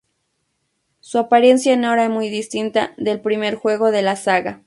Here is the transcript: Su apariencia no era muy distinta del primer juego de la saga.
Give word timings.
Su 0.99 1.19
apariencia 1.19 1.77
no 1.77 1.93
era 1.93 2.09
muy 2.09 2.29
distinta 2.29 2.95
del 2.97 3.21
primer 3.21 3.53
juego 3.53 3.91
de 3.91 4.01
la 4.01 4.15
saga. 4.15 4.59